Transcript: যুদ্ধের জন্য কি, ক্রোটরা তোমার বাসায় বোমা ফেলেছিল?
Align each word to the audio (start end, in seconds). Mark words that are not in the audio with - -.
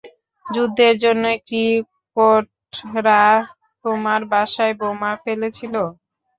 যুদ্ধের 0.45 0.95
জন্য 1.03 1.25
কি, 1.47 1.63
ক্রোটরা 2.17 3.21
তোমার 3.85 4.21
বাসায় 4.31 4.73
বোমা 4.79 5.11
ফেলেছিল? 5.23 5.75